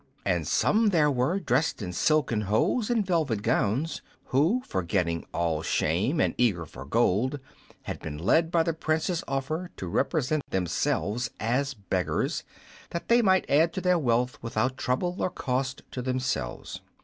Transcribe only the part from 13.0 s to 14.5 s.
they might add to their wealth